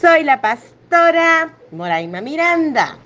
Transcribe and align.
Soy 0.00 0.24
la 0.24 0.40
pastora 0.40 1.52
Moraima 1.72 2.22
Miranda. 2.22 2.96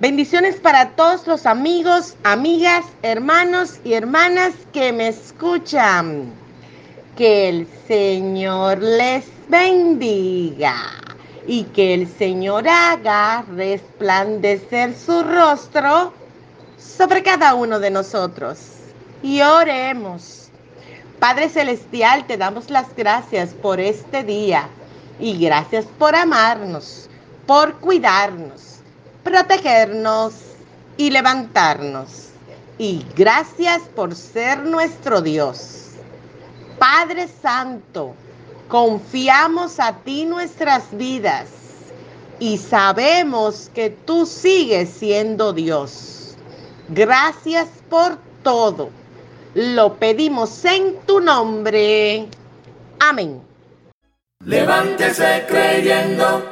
Bendiciones 0.00 0.56
para 0.56 0.90
todos 0.96 1.24
los 1.28 1.46
amigos, 1.46 2.16
amigas, 2.24 2.84
hermanos 3.02 3.78
y 3.84 3.92
hermanas 3.92 4.54
que 4.72 4.92
me 4.92 5.06
escuchan. 5.06 6.32
Que 7.16 7.50
el 7.50 7.68
Señor 7.86 8.82
les 8.82 9.26
bendiga 9.48 10.74
y 11.46 11.64
que 11.64 11.94
el 11.94 12.08
Señor 12.08 12.66
haga 12.66 13.44
resplandecer 13.54 14.96
su 14.96 15.22
rostro 15.22 16.12
sobre 16.78 17.22
cada 17.22 17.54
uno 17.54 17.78
de 17.78 17.90
nosotros. 17.90 18.58
Y 19.22 19.40
oremos. 19.40 20.48
Padre 21.20 21.48
Celestial, 21.48 22.26
te 22.26 22.36
damos 22.36 22.70
las 22.70 22.96
gracias 22.96 23.50
por 23.50 23.78
este 23.78 24.24
día 24.24 24.68
y 25.20 25.38
gracias 25.38 25.84
por 25.98 26.14
amarnos, 26.14 27.08
por 27.46 27.74
cuidarnos, 27.76 28.80
protegernos 29.22 30.34
y 30.96 31.10
levantarnos. 31.10 32.28
Y 32.78 33.04
gracias 33.14 33.82
por 33.94 34.14
ser 34.14 34.64
nuestro 34.64 35.20
Dios. 35.20 35.90
Padre 36.78 37.28
Santo, 37.42 38.14
confiamos 38.68 39.78
a 39.78 39.96
ti 39.98 40.24
nuestras 40.24 40.84
vidas 40.96 41.48
y 42.38 42.56
sabemos 42.56 43.70
que 43.74 43.90
tú 43.90 44.24
sigues 44.24 44.88
siendo 44.88 45.52
Dios. 45.52 46.36
Gracias 46.88 47.68
por 47.90 48.18
todo 48.42 48.88
lo 49.54 49.94
pedimos 49.94 50.64
en 50.64 50.96
tu 51.06 51.20
nombre. 51.20 52.28
Amén. 53.00 53.49
Levántese 54.46 55.44
creyendo. 55.46 56.42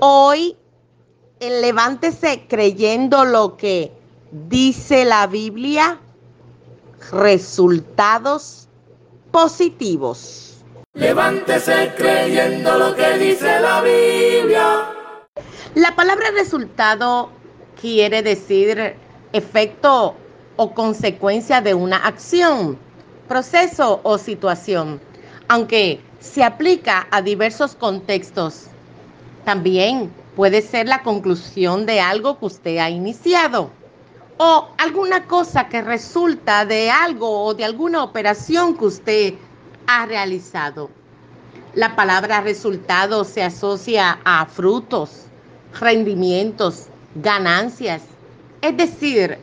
Hoy, 0.00 0.54
levántese 1.40 2.44
creyendo 2.46 3.24
lo 3.24 3.56
que 3.56 3.90
dice 4.30 5.06
la 5.06 5.26
Biblia. 5.26 5.98
Resultados 7.12 8.68
positivos. 9.30 10.62
Levántese 10.92 11.94
creyendo 11.96 12.76
lo 12.76 12.94
que 12.94 13.16
dice 13.16 13.60
la 13.60 13.80
Biblia. 13.80 14.90
La 15.74 15.96
palabra 15.96 16.30
resultado 16.32 17.30
quiere 17.80 18.22
decir 18.22 18.96
efecto 19.32 20.14
o 20.56 20.74
consecuencia 20.74 21.62
de 21.62 21.72
una 21.72 21.96
acción, 21.96 22.78
proceso 23.28 24.00
o 24.02 24.18
situación, 24.18 25.00
aunque 25.48 26.00
se 26.24 26.42
aplica 26.42 27.06
a 27.10 27.20
diversos 27.22 27.74
contextos. 27.74 28.66
También 29.44 30.10
puede 30.34 30.62
ser 30.62 30.88
la 30.88 31.02
conclusión 31.02 31.86
de 31.86 32.00
algo 32.00 32.38
que 32.38 32.46
usted 32.46 32.78
ha 32.78 32.90
iniciado 32.90 33.70
o 34.38 34.68
alguna 34.78 35.26
cosa 35.26 35.68
que 35.68 35.82
resulta 35.82 36.64
de 36.64 36.90
algo 36.90 37.44
o 37.44 37.54
de 37.54 37.64
alguna 37.64 38.02
operación 38.02 38.76
que 38.76 38.86
usted 38.86 39.34
ha 39.86 40.06
realizado. 40.06 40.90
La 41.74 41.94
palabra 41.94 42.40
resultado 42.40 43.24
se 43.24 43.42
asocia 43.42 44.18
a 44.24 44.46
frutos, 44.46 45.26
rendimientos, 45.78 46.86
ganancias, 47.14 48.02
es 48.60 48.76
decir, 48.76 49.38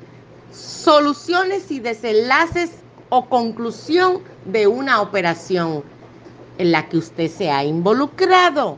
soluciones 0.52 1.72
y 1.72 1.80
desenlaces 1.80 2.72
o 3.10 3.28
conclusión 3.28 4.22
de 4.46 4.68
una 4.68 5.02
operación 5.02 5.84
en 6.62 6.72
la 6.72 6.88
que 6.88 6.98
usted 6.98 7.28
se 7.28 7.50
ha 7.50 7.64
involucrado. 7.64 8.78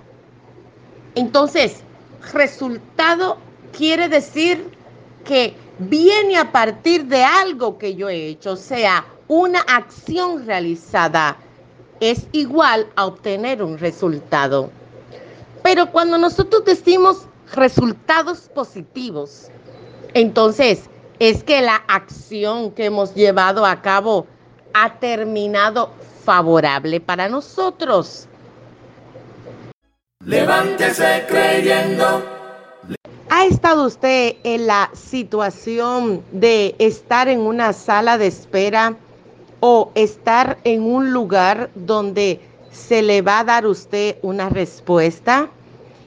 Entonces, 1.16 1.84
resultado 2.32 3.38
quiere 3.78 4.08
decir 4.08 4.72
que 5.26 5.54
viene 5.80 6.38
a 6.38 6.54
partir 6.54 7.06
de 7.08 7.26
algo 7.26 7.78
que 7.78 7.96
yo 7.96 8.08
he 8.08 8.28
hecho, 8.28 8.54
o 8.54 8.56
sea, 8.56 9.06
una 9.28 9.60
acción 9.60 10.46
realizada 10.46 11.36
es 12.00 12.26
igual 12.32 12.88
a 12.96 13.06
obtener 13.06 13.62
un 13.62 13.78
resultado. 13.78 14.70
Pero 15.62 15.92
cuando 15.92 16.18
nosotros 16.18 16.64
decimos 16.64 17.28
resultados 17.52 18.50
positivos, 18.56 19.50
entonces 20.14 20.84
es 21.20 21.44
que 21.44 21.62
la 21.62 21.84
acción 21.90 22.72
que 22.72 22.86
hemos 22.86 23.14
llevado 23.14 23.66
a 23.66 23.82
cabo 23.82 24.26
ha 24.74 25.00
terminado 25.00 25.92
favorable 26.24 27.00
para 27.00 27.30
nosotros. 27.30 28.28
Levántese 30.26 31.26
creyendo. 31.28 32.24
¿Ha 33.30 33.46
estado 33.46 33.88
usted 33.88 34.36
en 34.44 34.68
la 34.68 34.90
situación 34.94 36.24
de 36.32 36.76
estar 36.80 37.28
en 37.28 37.42
una 37.42 37.74
sala 37.74 38.18
de 38.18 38.28
espera 38.28 38.96
o 39.60 39.92
estar 39.96 40.58
en 40.64 40.84
un 40.84 41.12
lugar 41.12 41.70
donde 41.76 42.40
se 42.72 43.02
le 43.02 43.22
va 43.22 43.40
a 43.40 43.44
dar 43.44 43.66
usted 43.66 44.18
una 44.22 44.50
respuesta? 44.50 45.50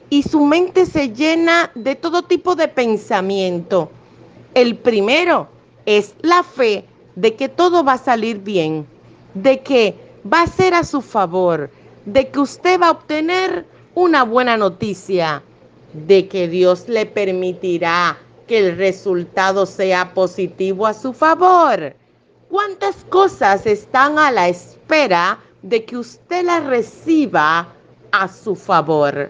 Y 0.09 0.23
su 0.23 0.45
mente 0.45 0.85
se 0.85 1.09
llena 1.09 1.69
de 1.75 1.95
todo 1.95 2.23
tipo 2.23 2.55
de 2.55 2.69
pensamiento 2.69 3.91
el 4.57 4.75
primero 4.75 5.47
es 5.85 6.15
la 6.21 6.41
fe 6.41 6.83
de 7.15 7.35
que 7.35 7.47
todo 7.47 7.83
va 7.83 7.93
a 7.93 7.97
salir 7.99 8.39
bien, 8.39 8.87
de 9.35 9.59
que 9.59 9.93
va 10.31 10.43
a 10.43 10.47
ser 10.47 10.73
a 10.73 10.83
su 10.83 11.01
favor, 11.01 11.69
de 12.05 12.29
que 12.29 12.39
usted 12.39 12.79
va 12.79 12.87
a 12.87 12.91
obtener 12.91 13.65
una 13.95 14.23
buena 14.23 14.57
noticia, 14.57 15.43
de 15.93 16.27
que 16.27 16.47
Dios 16.47 16.87
le 16.87 17.05
permitirá 17.05 18.17
que 18.47 18.59
el 18.59 18.77
resultado 18.77 19.65
sea 19.65 20.13
positivo 20.13 20.87
a 20.87 20.93
su 20.93 21.13
favor. 21.13 21.95
¿Cuántas 22.49 22.95
cosas 23.09 23.65
están 23.65 24.17
a 24.17 24.31
la 24.31 24.47
espera 24.47 25.39
de 25.61 25.83
que 25.83 25.97
usted 25.97 26.45
las 26.45 26.65
reciba 26.65 27.67
a 28.11 28.27
su 28.27 28.55
favor? 28.55 29.29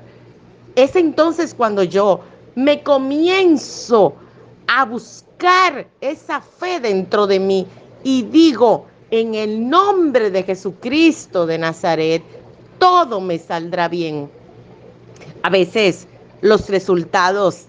Es 0.76 0.96
entonces 0.96 1.56
cuando 1.56 1.82
yo 1.82 2.22
me 2.54 2.84
comienzo 2.84 4.14
a 4.68 4.86
buscar 4.86 5.88
esa 6.02 6.42
fe 6.42 6.80
dentro 6.80 7.26
de 7.26 7.40
mí 7.40 7.68
y 8.04 8.24
digo, 8.24 8.86
en 9.12 9.36
el 9.36 9.70
nombre 9.70 10.32
de 10.32 10.44
Jesucristo 10.44 11.46
de 11.46 11.58
Nazaret, 11.58 12.24
todo 12.80 13.22
me 13.22 13.40
saldrá 13.40 13.88
bien. 13.88 14.30
A 15.44 15.50
veces 15.50 16.08
los 16.42 16.70
resultados 16.70 17.66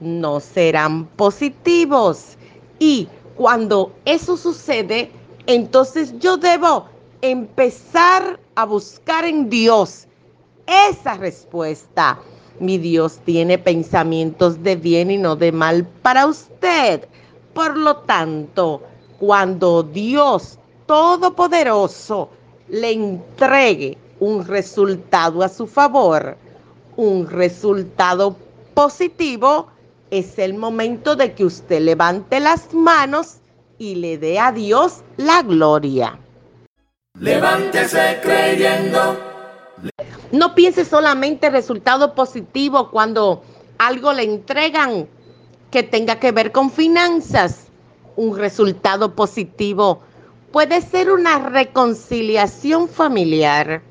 no 0.00 0.40
serán 0.40 1.06
positivos 1.06 2.36
y 2.78 3.08
cuando 3.34 3.92
eso 4.04 4.36
sucede, 4.36 5.10
entonces 5.46 6.18
yo 6.18 6.36
debo 6.36 6.86
empezar 7.20 8.38
a 8.54 8.64
buscar 8.64 9.24
en 9.24 9.48
Dios 9.48 10.06
esa 10.66 11.14
respuesta 11.14 12.18
mi 12.58 12.78
Dios 12.78 13.18
tiene 13.24 13.58
pensamientos 13.58 14.62
de 14.62 14.76
bien 14.76 15.10
y 15.10 15.18
no 15.18 15.36
de 15.36 15.52
mal 15.52 15.86
para 16.02 16.26
usted. 16.26 17.06
Por 17.52 17.76
lo 17.76 17.98
tanto, 17.98 18.82
cuando 19.18 19.82
Dios 19.82 20.58
Todopoderoso 20.86 22.30
le 22.68 22.92
entregue 22.92 23.98
un 24.20 24.46
resultado 24.46 25.42
a 25.42 25.48
su 25.48 25.66
favor, 25.66 26.36
un 26.96 27.28
resultado 27.28 28.36
positivo, 28.74 29.68
es 30.10 30.38
el 30.38 30.54
momento 30.54 31.16
de 31.16 31.34
que 31.34 31.44
usted 31.44 31.80
levante 31.80 32.40
las 32.40 32.72
manos 32.72 33.38
y 33.78 33.96
le 33.96 34.18
dé 34.18 34.38
a 34.38 34.52
Dios 34.52 35.02
la 35.16 35.42
gloria. 35.42 36.18
Levántese 37.18 38.20
creyendo 38.22 39.16
no 40.32 40.54
piense 40.54 40.84
solamente 40.84 41.50
resultado 41.50 42.14
positivo 42.14 42.90
cuando 42.90 43.42
algo 43.78 44.12
le 44.12 44.24
entregan 44.24 45.08
que 45.70 45.82
tenga 45.82 46.18
que 46.18 46.32
ver 46.32 46.52
con 46.52 46.70
finanzas. 46.70 47.66
Un 48.16 48.36
resultado 48.36 49.14
positivo 49.14 50.00
puede 50.56 50.80
ser 50.80 51.12
una 51.12 51.50
reconciliación 51.50 52.88
familiar, 52.88 53.82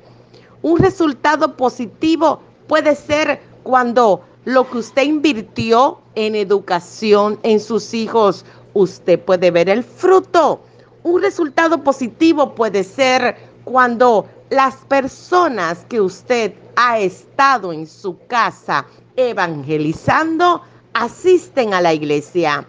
Un 0.62 0.80
resultado 0.80 1.56
positivo 1.56 2.40
puede 2.66 2.96
ser 2.96 3.40
cuando 3.62 4.22
lo 4.44 4.68
que 4.68 4.78
usted 4.78 5.04
invirtió 5.04 6.00
en 6.16 6.34
educación 6.34 7.38
en 7.44 7.60
sus 7.60 7.94
hijos, 7.94 8.44
usted 8.74 9.20
puede 9.20 9.52
ver 9.52 9.68
el 9.68 9.84
fruto. 9.84 10.60
Un 11.04 11.22
resultado 11.22 11.84
positivo 11.84 12.56
puede 12.56 12.82
ser 12.82 13.36
cuando 13.62 14.26
las 14.50 14.74
personas 14.88 15.84
que 15.88 16.00
usted 16.00 16.52
ha 16.74 16.98
estado 16.98 17.72
en 17.72 17.86
su 17.86 18.18
casa 18.26 18.86
evangelizando 19.14 20.62
asisten 20.94 21.74
a 21.74 21.80
la 21.80 21.94
iglesia. 21.94 22.66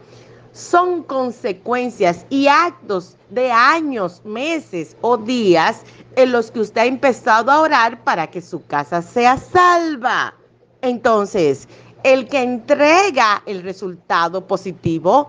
Son 0.58 1.04
consecuencias 1.04 2.26
y 2.32 2.48
actos 2.48 3.16
de 3.30 3.52
años, 3.52 4.24
meses 4.26 4.98
o 5.02 5.16
días 5.16 5.84
en 6.16 6.32
los 6.32 6.50
que 6.50 6.62
usted 6.62 6.82
ha 6.82 6.86
empezado 6.86 7.52
a 7.52 7.62
orar 7.62 8.04
para 8.04 8.26
que 8.26 8.42
su 8.42 8.66
casa 8.66 9.04
sea 9.04 9.38
salva. 9.38 10.34
Entonces, 10.82 11.68
el 12.02 12.28
que 12.28 12.42
entrega 12.42 13.44
el 13.46 13.62
resultado 13.62 14.48
positivo 14.48 15.28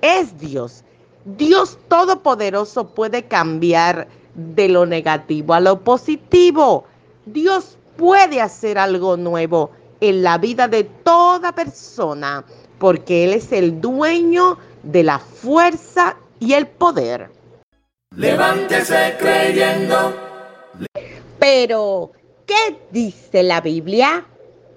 es 0.00 0.38
Dios. 0.38 0.84
Dios 1.24 1.76
Todopoderoso 1.88 2.94
puede 2.94 3.24
cambiar 3.24 4.06
de 4.36 4.68
lo 4.68 4.86
negativo 4.86 5.54
a 5.54 5.60
lo 5.60 5.80
positivo. 5.80 6.84
Dios 7.26 7.76
puede 7.96 8.40
hacer 8.40 8.78
algo 8.78 9.16
nuevo 9.16 9.72
en 10.00 10.22
la 10.22 10.38
vida 10.38 10.68
de 10.68 10.84
toda 10.84 11.52
persona 11.52 12.44
porque 12.78 13.24
Él 13.24 13.32
es 13.34 13.52
el 13.52 13.80
dueño 13.80 14.58
de 14.82 15.02
la 15.02 15.18
fuerza 15.18 16.16
y 16.40 16.54
el 16.54 16.66
poder. 16.66 17.30
Levántese 18.16 19.16
creyendo. 19.18 20.14
Pero, 21.38 22.12
¿qué 22.46 22.78
dice 22.90 23.42
la 23.42 23.60
Biblia? 23.60 24.26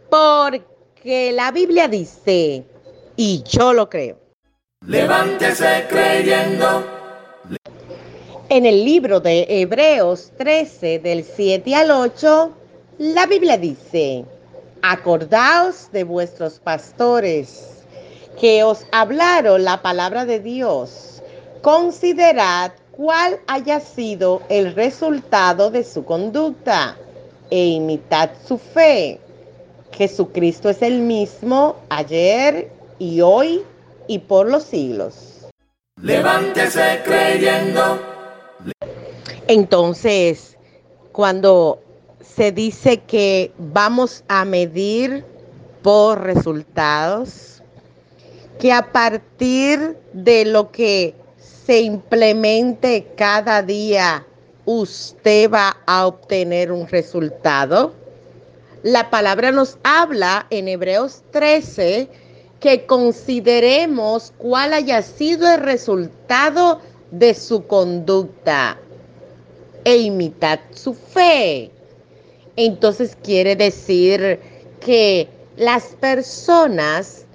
Porque 0.09 1.31
la 1.31 1.51
Biblia 1.51 1.87
dice, 1.87 2.63
y 3.15 3.43
yo 3.43 3.73
lo 3.73 3.89
creo. 3.89 4.19
Levántese 4.85 5.85
creyendo. 5.89 6.83
En 8.49 8.65
el 8.65 8.83
libro 8.83 9.19
de 9.19 9.45
Hebreos 9.47 10.31
13, 10.37 10.99
del 10.99 11.23
7 11.23 11.73
al 11.73 11.91
8, 11.91 12.51
la 12.97 13.25
Biblia 13.25 13.57
dice, 13.57 14.25
acordaos 14.81 15.89
de 15.91 16.03
vuestros 16.03 16.59
pastores 16.59 17.70
que 18.41 18.63
os 18.63 18.87
hablaron 18.91 19.63
la 19.63 19.83
palabra 19.83 20.25
de 20.25 20.39
Dios. 20.39 21.21
Considerad 21.61 22.71
cuál 22.89 23.39
haya 23.45 23.79
sido 23.79 24.41
el 24.49 24.73
resultado 24.73 25.69
de 25.69 25.83
su 25.83 26.05
conducta 26.05 26.97
e 27.51 27.67
imitad 27.67 28.31
su 28.47 28.57
fe. 28.57 29.19
Jesucristo 29.91 30.71
es 30.71 30.81
el 30.81 31.01
mismo 31.01 31.75
ayer 31.89 32.71
y 32.97 33.21
hoy 33.21 33.61
y 34.07 34.17
por 34.17 34.49
los 34.49 34.63
siglos. 34.63 35.45
Levántese 36.01 37.01
creyendo. 37.05 38.01
Entonces, 39.45 40.57
cuando 41.11 41.79
se 42.21 42.51
dice 42.51 43.01
que 43.01 43.51
vamos 43.59 44.23
a 44.27 44.45
medir 44.45 45.25
por 45.83 46.23
resultados, 46.23 47.50
que 48.61 48.71
a 48.71 48.91
partir 48.91 49.97
de 50.13 50.45
lo 50.45 50.71
que 50.71 51.15
se 51.65 51.81
implemente 51.81 53.07
cada 53.17 53.63
día, 53.63 54.23
usted 54.65 55.49
va 55.49 55.77
a 55.87 56.05
obtener 56.05 56.71
un 56.71 56.87
resultado. 56.87 57.91
La 58.83 59.09
palabra 59.09 59.51
nos 59.51 59.79
habla 59.81 60.45
en 60.51 60.67
Hebreos 60.67 61.23
13 61.31 62.07
que 62.59 62.85
consideremos 62.85 64.31
cuál 64.37 64.73
haya 64.73 65.01
sido 65.01 65.51
el 65.51 65.61
resultado 65.61 66.81
de 67.09 67.33
su 67.33 67.65
conducta 67.65 68.77
e 69.85 69.97
imitad 69.97 70.59
su 70.69 70.93
fe. 70.93 71.71
Entonces 72.55 73.17
quiere 73.23 73.55
decir 73.55 74.39
que 74.79 75.27
las 75.57 75.95
personas 75.99 77.25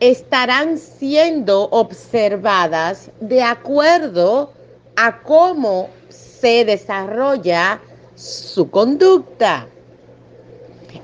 estarán 0.00 0.78
siendo 0.78 1.68
observadas 1.70 3.10
de 3.20 3.42
acuerdo 3.42 4.52
a 4.96 5.22
cómo 5.22 5.88
se 6.08 6.64
desarrolla 6.64 7.80
su 8.14 8.70
conducta. 8.70 9.68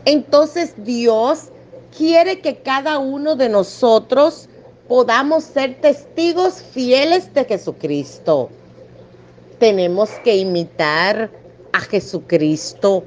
Entonces 0.04 0.74
Dios 0.78 1.48
quiere 1.96 2.40
que 2.40 2.56
cada 2.56 2.98
uno 2.98 3.36
de 3.36 3.48
nosotros 3.48 4.48
podamos 4.88 5.44
ser 5.44 5.80
testigos 5.80 6.62
fieles 6.72 7.32
de 7.32 7.44
Jesucristo. 7.44 8.50
Tenemos 9.58 10.10
que 10.24 10.36
imitar 10.36 11.30
a 11.72 11.80
Jesucristo 11.80 13.04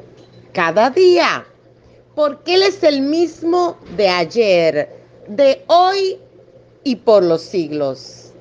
cada 0.54 0.90
día, 0.90 1.46
porque 2.16 2.56
Él 2.56 2.64
es 2.64 2.82
el 2.82 3.02
mismo 3.02 3.78
de 3.98 4.08
ayer, 4.08 5.05
de 5.28 5.64
hoy 5.68 6.20
y 6.84 6.98
por 6.98 7.24
los 7.24 7.42
siglos. 7.42 8.32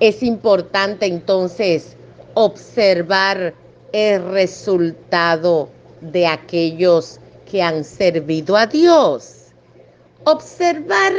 Es 0.00 0.22
importante 0.22 1.06
entonces 1.06 1.96
observar 2.34 3.54
el 3.92 4.24
resultado 4.30 5.68
de 6.00 6.26
aquellos 6.26 7.18
que 7.50 7.62
han 7.62 7.84
servido 7.84 8.56
a 8.56 8.66
Dios. 8.66 9.52
Observar 10.24 11.12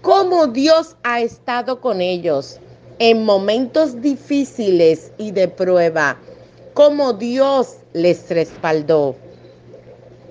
cómo 0.00 0.46
Dios 0.46 0.96
ha 1.02 1.20
estado 1.20 1.80
con 1.80 2.00
ellos 2.00 2.58
en 2.98 3.24
momentos 3.24 4.00
difíciles 4.00 5.12
y 5.18 5.32
de 5.32 5.48
prueba, 5.48 6.18
cómo 6.74 7.12
Dios 7.12 7.76
les 7.92 8.28
respaldó. 8.30 9.16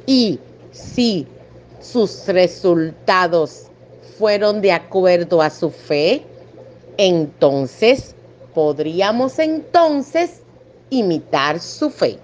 Y 0.05 0.39
si 0.71 1.27
sus 1.81 2.27
resultados 2.27 3.70
fueron 4.21 4.61
de 4.61 4.71
acuerdo 4.71 5.41
a 5.41 5.49
su 5.49 5.71
fe, 5.71 6.23
entonces 6.95 8.15
podríamos 8.53 9.39
entonces 9.39 10.43
imitar 10.91 11.59
su 11.59 11.89
fe. 11.89 12.19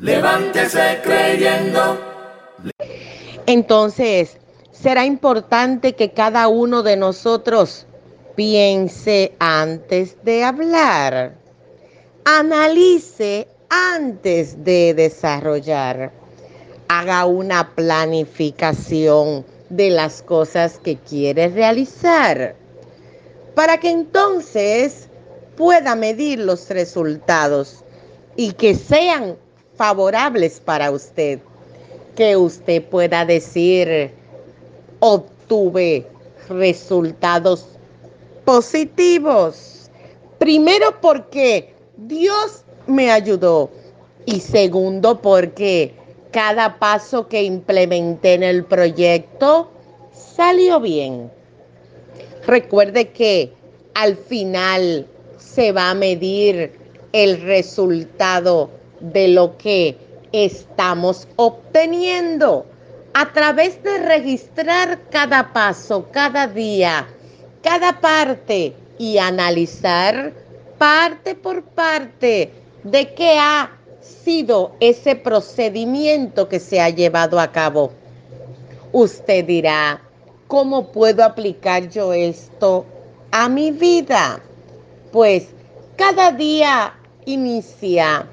Levántese 0.00 0.98
creyendo. 1.04 2.00
Entonces, 3.46 4.38
será 4.72 5.06
importante 5.06 5.92
que 5.92 6.10
cada 6.10 6.48
uno 6.48 6.82
de 6.82 6.96
nosotros 6.96 7.86
piense 8.34 9.36
antes 9.38 10.16
de 10.24 10.42
hablar, 10.42 11.36
analice 12.24 13.46
antes 13.68 14.64
de 14.64 14.94
desarrollar, 14.94 16.10
haga 16.88 17.24
una 17.24 17.72
planificación 17.76 19.53
de 19.68 19.90
las 19.90 20.22
cosas 20.22 20.78
que 20.78 20.96
quiere 20.96 21.48
realizar, 21.48 22.54
para 23.54 23.78
que 23.78 23.90
entonces 23.90 25.08
pueda 25.56 25.94
medir 25.94 26.38
los 26.40 26.68
resultados 26.70 27.84
y 28.36 28.52
que 28.52 28.74
sean 28.74 29.36
favorables 29.76 30.60
para 30.60 30.90
usted, 30.90 31.40
que 32.16 32.36
usted 32.36 32.82
pueda 32.84 33.24
decir, 33.24 34.12
obtuve 35.00 36.06
resultados 36.48 37.66
positivos. 38.44 39.90
Primero 40.38 41.00
porque 41.00 41.74
Dios 41.96 42.64
me 42.86 43.10
ayudó 43.10 43.70
y 44.26 44.40
segundo 44.40 45.20
porque 45.20 45.94
cada 46.34 46.80
paso 46.80 47.28
que 47.28 47.44
implementé 47.44 48.34
en 48.34 48.42
el 48.42 48.64
proyecto 48.64 49.70
salió 50.12 50.80
bien. 50.80 51.30
Recuerde 52.44 53.10
que 53.10 53.52
al 53.94 54.16
final 54.16 55.06
se 55.38 55.70
va 55.70 55.90
a 55.90 55.94
medir 55.94 56.72
el 57.12 57.40
resultado 57.40 58.68
de 58.98 59.28
lo 59.28 59.56
que 59.58 59.96
estamos 60.32 61.28
obteniendo 61.36 62.66
a 63.12 63.32
través 63.32 63.80
de 63.84 63.98
registrar 63.98 65.02
cada 65.10 65.52
paso, 65.52 66.08
cada 66.10 66.48
día, 66.48 67.06
cada 67.62 68.00
parte 68.00 68.74
y 68.98 69.18
analizar 69.18 70.32
parte 70.78 71.36
por 71.36 71.62
parte 71.62 72.50
de 72.82 73.14
qué 73.14 73.38
ha 73.38 73.73
sido 74.04 74.72
ese 74.80 75.16
procedimiento 75.16 76.48
que 76.48 76.60
se 76.60 76.80
ha 76.80 76.90
llevado 76.90 77.40
a 77.40 77.50
cabo. 77.50 77.90
Usted 78.92 79.44
dirá, 79.44 80.00
¿cómo 80.46 80.92
puedo 80.92 81.24
aplicar 81.24 81.88
yo 81.88 82.12
esto 82.12 82.84
a 83.30 83.48
mi 83.48 83.70
vida? 83.70 84.40
Pues 85.10 85.48
cada 85.96 86.32
día 86.32 86.94
inicia, 87.24 88.26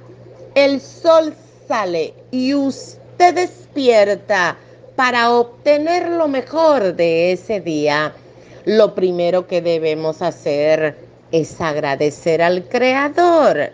el 0.55 0.81
sol 0.81 1.33
sale 1.67 2.13
y 2.31 2.53
usted 2.53 3.33
despierta 3.33 4.57
para 4.95 5.31
obtener 5.31 6.09
lo 6.09 6.27
mejor 6.27 6.95
de 6.95 7.31
ese 7.31 7.61
día, 7.61 8.13
lo 8.65 8.93
primero 8.93 9.47
que 9.47 9.61
debemos 9.61 10.21
hacer 10.21 10.95
es 11.31 11.59
agradecer 11.61 12.41
al 12.41 12.67
Creador, 12.67 13.71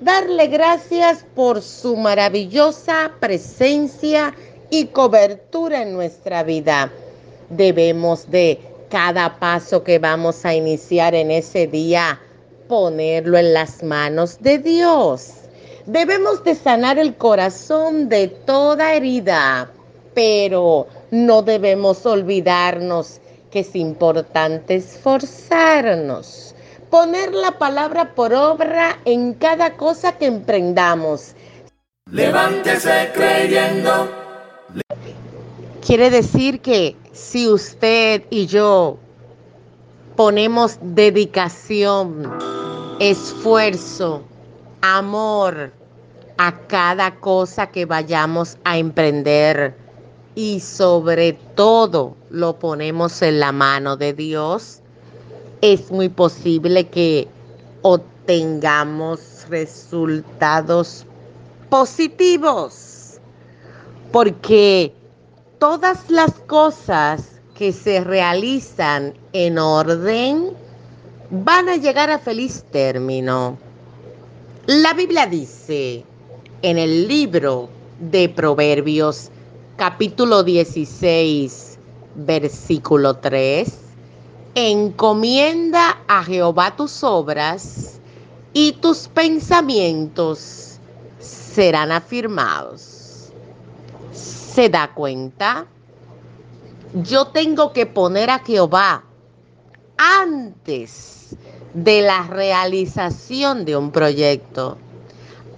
darle 0.00 0.46
gracias 0.46 1.24
por 1.34 1.62
su 1.62 1.96
maravillosa 1.96 3.12
presencia 3.20 4.34
y 4.70 4.86
cobertura 4.86 5.82
en 5.82 5.92
nuestra 5.92 6.42
vida. 6.42 6.90
Debemos 7.50 8.30
de 8.30 8.60
cada 8.88 9.38
paso 9.38 9.84
que 9.84 9.98
vamos 9.98 10.44
a 10.44 10.54
iniciar 10.54 11.14
en 11.14 11.30
ese 11.30 11.66
día, 11.66 12.20
ponerlo 12.68 13.38
en 13.38 13.52
las 13.52 13.82
manos 13.82 14.38
de 14.40 14.58
Dios. 14.58 15.32
Debemos 15.86 16.44
de 16.44 16.54
sanar 16.54 16.98
el 16.98 17.16
corazón 17.16 18.08
de 18.08 18.28
toda 18.28 18.94
herida, 18.94 19.70
pero 20.14 20.86
no 21.10 21.42
debemos 21.42 22.06
olvidarnos 22.06 23.20
que 23.50 23.60
es 23.60 23.74
importante 23.74 24.76
esforzarnos, 24.76 26.54
poner 26.90 27.32
la 27.32 27.52
palabra 27.58 28.14
por 28.14 28.34
obra 28.34 28.98
en 29.04 29.34
cada 29.34 29.76
cosa 29.76 30.18
que 30.18 30.26
emprendamos. 30.26 31.34
Levántese 32.10 33.10
creyendo. 33.14 34.10
Quiere 35.86 36.10
decir 36.10 36.60
que 36.60 36.96
si 37.12 37.48
usted 37.48 38.24
y 38.30 38.46
yo 38.46 38.98
ponemos 40.16 40.78
dedicación, 40.82 42.30
esfuerzo, 42.98 44.22
amor 44.82 45.72
a 46.36 46.52
cada 46.66 47.16
cosa 47.16 47.68
que 47.68 47.84
vayamos 47.86 48.58
a 48.64 48.78
emprender 48.78 49.74
y 50.34 50.60
sobre 50.60 51.34
todo 51.54 52.16
lo 52.30 52.58
ponemos 52.58 53.22
en 53.22 53.40
la 53.40 53.52
mano 53.52 53.96
de 53.96 54.12
Dios, 54.12 54.79
es 55.60 55.90
muy 55.90 56.08
posible 56.08 56.86
que 56.88 57.28
obtengamos 57.82 59.46
resultados 59.48 61.06
positivos, 61.68 63.18
porque 64.12 64.92
todas 65.58 66.10
las 66.10 66.32
cosas 66.40 67.40
que 67.54 67.72
se 67.72 68.02
realizan 68.02 69.14
en 69.32 69.58
orden 69.58 70.52
van 71.30 71.68
a 71.68 71.76
llegar 71.76 72.10
a 72.10 72.18
feliz 72.18 72.64
término. 72.70 73.58
La 74.66 74.94
Biblia 74.94 75.26
dice 75.26 76.04
en 76.62 76.78
el 76.78 77.06
libro 77.06 77.68
de 77.98 78.28
Proverbios 78.28 79.30
capítulo 79.76 80.42
16 80.42 81.70
versículo 82.14 83.16
3, 83.16 83.72
encomienda 84.54 85.98
a 86.08 86.24
Jehová 86.24 86.76
tus 86.76 87.02
obras 87.04 88.00
y 88.52 88.72
tus 88.72 89.08
pensamientos 89.08 90.78
serán 91.20 91.92
afirmados. 91.92 93.30
¿Se 94.12 94.68
da 94.68 94.92
cuenta? 94.92 95.66
yo 96.94 97.26
tengo 97.26 97.72
que 97.72 97.86
poner 97.86 98.30
a 98.30 98.40
Jehová 98.40 99.04
antes 99.96 101.36
de 101.74 102.02
la 102.02 102.26
realización 102.26 103.64
de 103.64 103.76
un 103.76 103.92
proyecto, 103.92 104.76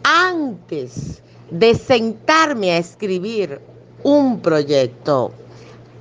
antes 0.03 1.23
de 1.51 1.75
sentarme 1.75 2.73
a 2.73 2.79
escribir 2.79 3.61
un 4.03 4.41
proyecto, 4.41 5.33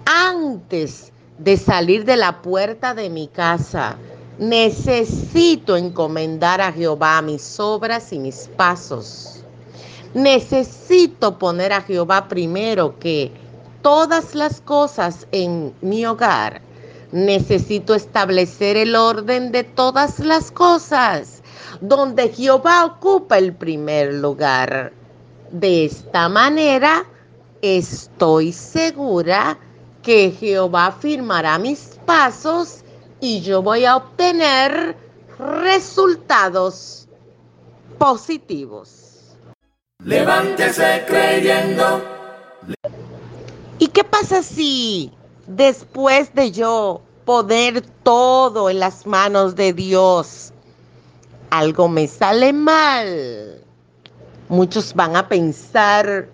antes 0.05 1.11
de 1.43 1.57
salir 1.57 2.05
de 2.05 2.17
la 2.17 2.41
puerta 2.43 2.93
de 2.93 3.09
mi 3.09 3.27
casa, 3.27 3.97
necesito 4.37 5.75
encomendar 5.75 6.61
a 6.61 6.71
Jehová 6.71 7.19
mis 7.23 7.59
obras 7.59 8.13
y 8.13 8.19
mis 8.19 8.47
pasos. 8.55 9.43
Necesito 10.13 11.39
poner 11.39 11.73
a 11.73 11.81
Jehová 11.81 12.27
primero 12.27 12.99
que 12.99 13.31
todas 13.81 14.35
las 14.35 14.61
cosas 14.61 15.25
en 15.31 15.73
mi 15.81 16.05
hogar. 16.05 16.61
Necesito 17.11 17.95
establecer 17.95 18.77
el 18.77 18.95
orden 18.95 19.51
de 19.51 19.63
todas 19.63 20.19
las 20.19 20.51
cosas, 20.51 21.41
donde 21.81 22.29
Jehová 22.29 22.85
ocupa 22.85 23.39
el 23.39 23.53
primer 23.53 24.13
lugar. 24.13 24.93
De 25.51 25.85
esta 25.85 26.29
manera, 26.29 27.03
estoy 27.61 28.51
segura 28.51 29.57
que 30.01 30.31
Jehová 30.31 30.91
firmará 30.91 31.57
mis 31.57 31.99
pasos 32.05 32.83
y 33.19 33.41
yo 33.41 33.61
voy 33.61 33.85
a 33.85 33.97
obtener 33.97 34.95
resultados 35.37 37.07
positivos. 37.97 39.35
Levántese 40.03 41.03
creyendo. 41.07 42.01
¿Y 43.77 43.87
qué 43.87 44.03
pasa 44.03 44.41
si 44.41 45.11
después 45.47 46.33
de 46.33 46.51
yo 46.51 47.01
poner 47.25 47.81
todo 48.03 48.69
en 48.69 48.79
las 48.79 49.05
manos 49.05 49.55
de 49.55 49.73
Dios, 49.73 50.53
algo 51.51 51.87
me 51.87 52.07
sale 52.07 52.53
mal? 52.53 53.63
Muchos 54.49 54.93
van 54.95 55.15
a 55.15 55.29
pensar 55.29 56.27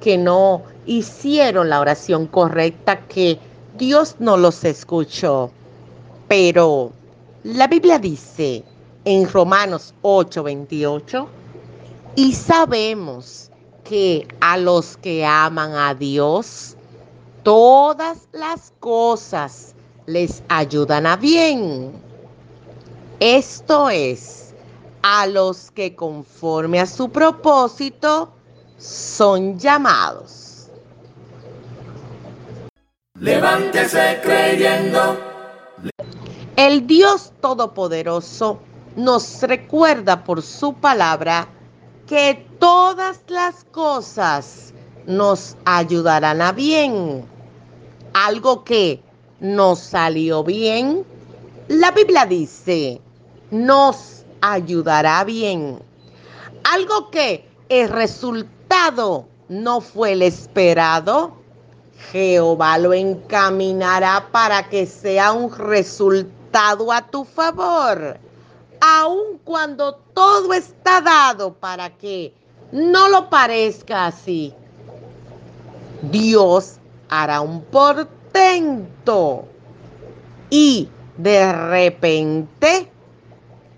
que 0.00 0.16
no 0.16 0.62
hicieron 0.86 1.68
la 1.68 1.80
oración 1.80 2.26
correcta, 2.26 3.06
que 3.06 3.38
Dios 3.76 4.16
no 4.18 4.36
los 4.36 4.64
escuchó. 4.64 5.50
Pero 6.28 6.92
la 7.44 7.66
Biblia 7.66 7.98
dice 7.98 8.64
en 9.04 9.28
Romanos 9.28 9.94
8:28, 10.02 11.28
y 12.16 12.32
sabemos 12.32 13.50
que 13.84 14.26
a 14.40 14.56
los 14.56 14.96
que 14.96 15.24
aman 15.24 15.74
a 15.74 15.94
Dios, 15.94 16.76
todas 17.42 18.28
las 18.32 18.72
cosas 18.80 19.74
les 20.06 20.42
ayudan 20.48 21.06
a 21.06 21.16
bien. 21.16 21.92
Esto 23.20 23.88
es, 23.88 24.54
a 25.02 25.26
los 25.26 25.70
que 25.70 25.94
conforme 25.94 26.80
a 26.80 26.86
su 26.86 27.08
propósito 27.08 28.32
son 28.78 29.58
llamados. 29.58 30.45
Levántese 33.20 34.20
creyendo. 34.22 35.18
El 36.54 36.86
Dios 36.86 37.32
Todopoderoso 37.40 38.60
nos 38.94 39.42
recuerda 39.42 40.22
por 40.22 40.42
su 40.42 40.74
palabra 40.74 41.48
que 42.06 42.46
todas 42.58 43.20
las 43.28 43.64
cosas 43.64 44.74
nos 45.06 45.56
ayudarán 45.64 46.42
a 46.42 46.52
bien. 46.52 47.24
Algo 48.12 48.64
que 48.64 49.02
nos 49.40 49.78
salió 49.78 50.44
bien, 50.44 51.04
la 51.68 51.92
Biblia 51.92 52.26
dice, 52.26 53.00
nos 53.50 54.24
ayudará 54.42 55.24
bien. 55.24 55.78
Algo 56.64 57.10
que 57.10 57.48
el 57.70 57.88
resultado 57.88 59.26
no 59.48 59.80
fue 59.80 60.12
el 60.12 60.22
esperado, 60.22 61.45
Jehová 62.12 62.78
lo 62.78 62.92
encaminará 62.92 64.28
para 64.30 64.68
que 64.68 64.86
sea 64.86 65.32
un 65.32 65.52
resultado 65.56 66.92
a 66.92 67.02
tu 67.02 67.24
favor 67.24 68.18
aun 68.80 69.38
cuando 69.44 69.94
todo 69.94 70.52
está 70.52 71.00
dado 71.00 71.54
para 71.54 71.90
que 71.90 72.32
no 72.72 73.08
lo 73.08 73.30
parezca 73.30 74.06
así, 74.06 74.52
Dios 76.02 76.76
hará 77.08 77.40
un 77.40 77.62
portento 77.62 79.44
y 80.50 80.88
de 81.16 81.52
repente 81.52 82.90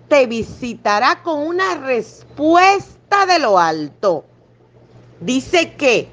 te 0.07 0.25
visitará 0.25 1.21
con 1.21 1.39
una 1.39 1.75
respuesta 1.75 3.25
de 3.25 3.39
lo 3.39 3.59
alto. 3.59 4.25
Dice 5.19 5.73
que 5.75 6.09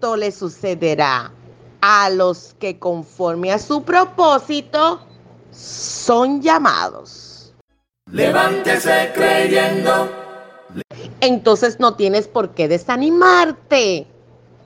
esto 0.00 0.16
le 0.16 0.32
sucederá 0.32 1.30
a 1.82 2.08
los 2.08 2.56
que 2.58 2.78
conforme 2.78 3.52
a 3.52 3.58
su 3.58 3.82
propósito 3.82 4.98
son 5.52 6.40
llamados. 6.40 7.52
Levántese 8.10 9.10
creyendo. 9.14 10.08
Entonces 11.20 11.78
no 11.80 11.96
tienes 11.96 12.28
por 12.28 12.54
qué 12.54 12.66
desanimarte 12.66 14.06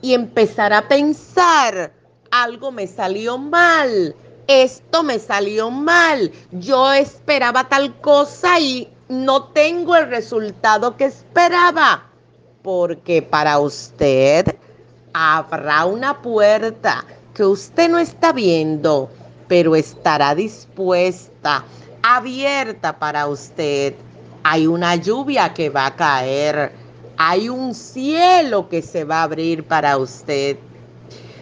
y 0.01 0.13
empezar 0.13 0.71
a 0.71 0.87
pensar, 0.87 1.91
algo 2.31 2.71
me 2.71 2.87
salió 2.87 3.37
mal, 3.37 4.15
esto 4.47 5.03
me 5.03 5.19
salió 5.19 5.69
mal, 5.69 6.31
yo 6.51 6.93
esperaba 6.93 7.67
tal 7.67 7.99
cosa 7.99 8.57
y 8.61 8.89
no 9.09 9.47
tengo 9.47 9.97
el 9.97 10.07
resultado 10.07 10.95
que 10.95 11.03
esperaba. 11.03 12.09
porque 12.61 13.21
para 13.21 13.59
usted 13.59 14.57
habrá 15.17 15.85
una 15.85 16.21
puerta 16.21 17.05
que 17.33 17.45
usted 17.45 17.89
no 17.89 17.99
está 17.99 18.33
viendo, 18.33 19.09
pero 19.47 19.73
estará 19.73 20.35
dispuesta, 20.35 21.63
abierta 22.03 22.99
para 22.99 23.25
usted. 23.27 23.95
Hay 24.43 24.67
una 24.67 24.97
lluvia 24.97 25.53
que 25.53 25.69
va 25.69 25.85
a 25.85 25.95
caer, 25.95 26.73
hay 27.15 27.47
un 27.47 27.73
cielo 27.73 28.67
que 28.67 28.81
se 28.81 29.05
va 29.05 29.21
a 29.21 29.23
abrir 29.23 29.63
para 29.63 29.95
usted. 29.95 30.57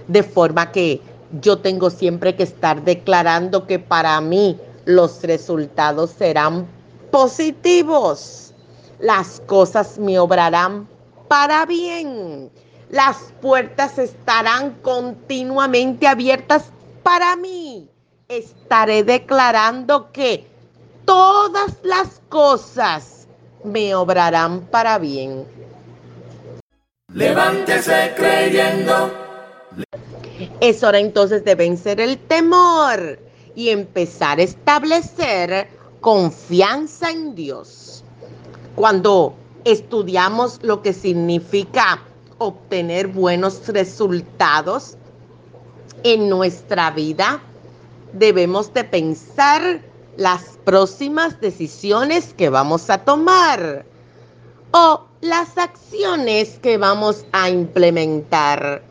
De 0.08 0.22
forma 0.22 0.72
que 0.72 1.02
yo 1.42 1.58
tengo 1.58 1.90
siempre 1.90 2.36
que 2.36 2.44
estar 2.44 2.84
declarando 2.84 3.66
que 3.66 3.80
para 3.80 4.22
mí 4.22 4.56
los 4.86 5.24
resultados 5.24 6.12
serán 6.12 6.68
positivos. 7.10 8.54
Las 9.00 9.42
cosas 9.48 9.98
me 9.98 10.20
obrarán 10.20 10.88
para 11.28 11.66
bien. 11.66 12.52
Las 12.94 13.34
puertas 13.42 13.98
estarán 13.98 14.76
continuamente 14.84 16.06
abiertas 16.06 16.66
para 17.02 17.36
mí. 17.36 17.90
Estaré 18.28 19.04
declarando 19.04 20.12
que 20.12 20.46
todas 21.04 21.74
las 21.82 22.22
cosas 22.30 23.28
me 23.64 23.96
obrarán 23.96 24.68
para 24.68 25.00
bien. 25.00 25.44
Levántese 27.12 28.14
creyendo. 28.16 29.12
Es 30.60 30.84
hora 30.84 31.00
entonces 31.00 31.44
de 31.44 31.56
vencer 31.56 32.00
el 32.00 32.20
temor 32.20 33.18
y 33.56 33.70
empezar 33.70 34.38
a 34.38 34.44
establecer 34.44 35.68
confianza 36.00 37.10
en 37.10 37.34
Dios. 37.34 38.04
Cuando 38.76 39.34
estudiamos 39.66 40.60
lo 40.62 40.84
que 40.84 40.94
significa 40.94 42.00
obtener 42.38 43.08
buenos 43.08 43.68
resultados 43.68 44.98
en 46.04 46.30
nuestra 46.30 46.92
vida, 46.92 47.42
debemos 48.14 48.74
de 48.74 48.84
pensar 48.84 49.82
las 50.18 50.60
próximas 50.64 51.40
decisiones 51.42 52.34
que 52.34 52.50
vamos 52.50 52.90
a 52.90 53.00
tomar 53.00 53.86
o 54.72 55.06
las 55.22 55.58
acciones 55.58 56.60
que 56.60 56.78
vamos 56.78 57.26
a 57.32 57.50
implementar. 57.50 58.84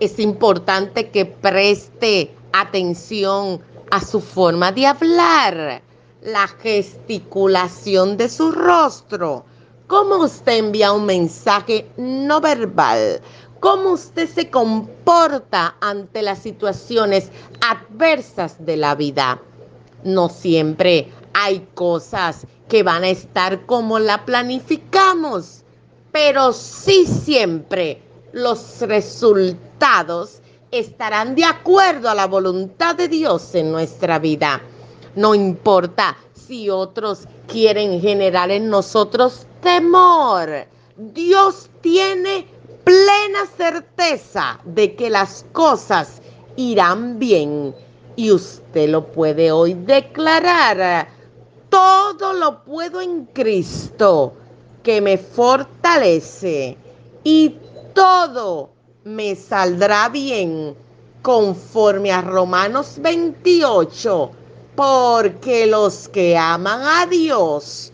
Es 0.00 0.18
importante 0.18 1.10
que 1.10 1.26
preste 1.26 2.34
atención 2.52 3.60
a 3.90 4.04
su 4.04 4.20
forma 4.20 4.72
de 4.72 4.86
hablar, 4.86 5.82
la 6.22 6.48
gesticulación 6.48 8.16
de 8.16 8.28
su 8.28 8.50
rostro, 8.52 9.44
cómo 9.90 10.18
usted 10.18 10.58
envía 10.58 10.92
un 10.92 11.04
mensaje 11.04 11.90
no 11.96 12.40
verbal, 12.40 13.20
cómo 13.58 13.90
usted 13.90 14.28
se 14.28 14.48
comporta 14.48 15.74
ante 15.80 16.22
las 16.22 16.38
situaciones 16.38 17.32
adversas 17.60 18.64
de 18.64 18.76
la 18.76 18.94
vida. 18.94 19.42
No 20.04 20.28
siempre 20.28 21.12
hay 21.34 21.66
cosas 21.74 22.46
que 22.68 22.84
van 22.84 23.02
a 23.02 23.08
estar 23.08 23.66
como 23.66 23.98
la 23.98 24.24
planificamos, 24.24 25.64
pero 26.12 26.52
sí 26.52 27.04
siempre 27.04 28.00
los 28.32 28.82
resultados 28.82 30.40
estarán 30.70 31.34
de 31.34 31.46
acuerdo 31.46 32.08
a 32.08 32.14
la 32.14 32.28
voluntad 32.28 32.94
de 32.94 33.08
Dios 33.08 33.56
en 33.56 33.72
nuestra 33.72 34.20
vida. 34.20 34.62
No 35.16 35.34
importa 35.34 36.16
si 36.32 36.70
otros 36.70 37.26
quieren 37.48 38.00
generar 38.00 38.52
en 38.52 38.68
nosotros 38.68 39.48
temor. 39.60 40.66
Dios 40.96 41.70
tiene 41.80 42.46
plena 42.84 43.46
certeza 43.56 44.60
de 44.64 44.94
que 44.94 45.10
las 45.10 45.44
cosas 45.52 46.20
irán 46.56 47.18
bien 47.18 47.74
y 48.16 48.32
usted 48.32 48.88
lo 48.88 49.06
puede 49.12 49.52
hoy 49.52 49.74
declarar. 49.74 51.08
Todo 51.68 52.32
lo 52.32 52.64
puedo 52.64 53.00
en 53.00 53.26
Cristo 53.26 54.34
que 54.82 55.00
me 55.00 55.18
fortalece 55.18 56.76
y 57.22 57.56
todo 57.94 58.70
me 59.04 59.36
saldrá 59.36 60.08
bien 60.08 60.76
conforme 61.22 62.10
a 62.12 62.22
Romanos 62.22 62.96
28, 62.98 64.30
porque 64.74 65.66
los 65.66 66.08
que 66.08 66.36
aman 66.36 66.80
a 66.82 67.06
Dios, 67.06 67.92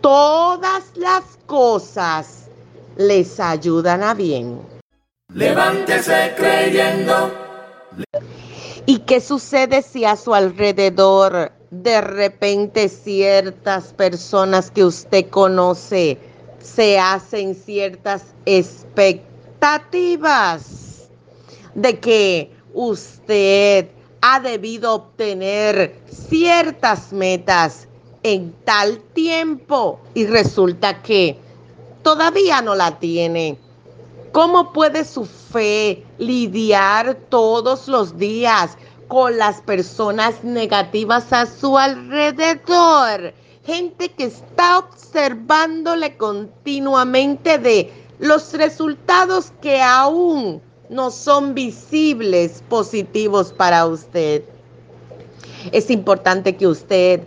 todas 0.00 0.84
las 0.96 1.24
cosas 1.46 2.46
les 2.96 3.38
ayudan 3.40 4.02
a 4.02 4.14
bien. 4.14 4.60
Levántese 5.34 6.32
creyendo. 6.36 7.32
¿Y 8.86 9.00
qué 9.00 9.20
sucede 9.20 9.82
si 9.82 10.04
a 10.04 10.16
su 10.16 10.34
alrededor 10.34 11.52
de 11.70 12.00
repente 12.00 12.88
ciertas 12.88 13.92
personas 13.92 14.70
que 14.70 14.84
usted 14.84 15.28
conoce 15.28 16.18
se 16.60 16.98
hacen 16.98 17.54
ciertas 17.54 18.22
expectativas 18.44 21.08
de 21.74 21.98
que 21.98 22.50
usted 22.74 23.88
ha 24.20 24.40
debido 24.40 24.94
obtener 24.94 26.00
ciertas 26.08 27.12
metas 27.12 27.85
en 28.26 28.52
tal 28.64 28.98
tiempo 29.14 30.00
y 30.12 30.26
resulta 30.26 31.00
que 31.00 31.38
todavía 32.02 32.60
no 32.60 32.74
la 32.74 32.98
tiene. 32.98 33.56
¿Cómo 34.32 34.72
puede 34.72 35.04
su 35.04 35.26
fe 35.26 36.04
lidiar 36.18 37.14
todos 37.28 37.86
los 37.86 38.18
días 38.18 38.76
con 39.06 39.38
las 39.38 39.60
personas 39.60 40.42
negativas 40.42 41.32
a 41.32 41.46
su 41.46 41.78
alrededor? 41.78 43.32
Gente 43.64 44.08
que 44.08 44.24
está 44.24 44.78
observándole 44.78 46.16
continuamente 46.16 47.58
de 47.58 47.92
los 48.18 48.52
resultados 48.54 49.52
que 49.62 49.80
aún 49.80 50.60
no 50.90 51.12
son 51.12 51.54
visibles 51.54 52.60
positivos 52.68 53.52
para 53.52 53.86
usted. 53.86 54.42
Es 55.72 55.90
importante 55.90 56.56
que 56.56 56.66
usted 56.66 57.22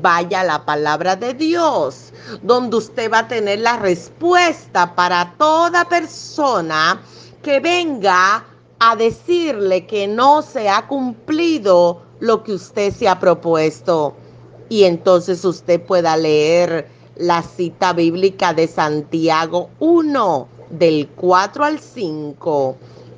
vaya 0.00 0.40
a 0.40 0.44
la 0.44 0.64
palabra 0.64 1.16
de 1.16 1.34
Dios, 1.34 2.12
donde 2.42 2.76
usted 2.76 3.10
va 3.10 3.20
a 3.20 3.28
tener 3.28 3.60
la 3.60 3.76
respuesta 3.76 4.94
para 4.94 5.34
toda 5.36 5.88
persona 5.88 7.02
que 7.42 7.60
venga 7.60 8.44
a 8.78 8.96
decirle 8.96 9.86
que 9.86 10.06
no 10.06 10.42
se 10.42 10.68
ha 10.68 10.86
cumplido 10.86 12.02
lo 12.20 12.42
que 12.42 12.52
usted 12.52 12.92
se 12.92 13.08
ha 13.08 13.18
propuesto. 13.18 14.14
Y 14.68 14.84
entonces 14.84 15.44
usted 15.44 15.80
pueda 15.82 16.16
leer 16.16 16.88
la 17.16 17.42
cita 17.42 17.92
bíblica 17.92 18.54
de 18.54 18.68
Santiago 18.68 19.70
1, 19.80 20.48
del 20.70 21.08
4 21.14 21.64
al 21.64 21.78
5. 21.78 22.76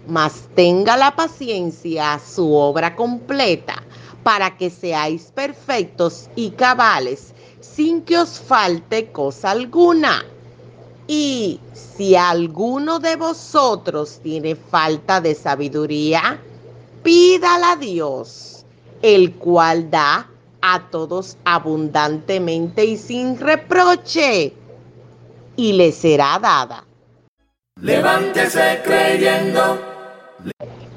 Mas 0.09 0.49
tenga 0.55 0.97
la 0.97 1.15
paciencia 1.15 2.19
su 2.19 2.53
obra 2.55 2.97
completa 2.97 3.84
para 4.25 4.57
que 4.57 4.71
seáis 4.71 5.31
perfectos 5.33 6.29
y 6.35 6.51
cabales, 6.51 7.35
sin 7.61 8.03
que 8.03 8.19
os 8.19 8.41
falte 8.41 9.13
cosa 9.13 9.53
alguna. 9.53 10.25
Y 11.07 11.61
si 11.73 12.17
alguno 12.17 12.99
de 12.99 13.17
vosotros 13.17 14.21
tiene 14.23 14.57
falta 14.57 15.21
de 15.21 15.35
sabiduría, 15.35 16.41
pídala 17.03 17.73
a 17.73 17.77
Dios, 17.77 18.65
el 19.03 19.35
cual 19.35 19.91
da 19.91 20.31
a 20.63 20.89
todos 20.91 21.37
abundantemente 21.45 22.87
y 22.87 22.97
sin 22.97 23.39
reproche, 23.39 24.55
y 25.57 25.73
le 25.75 25.93
será 25.93 26.39
dada. 26.41 26.87
Levántese 27.81 28.81
creyendo. 28.83 29.79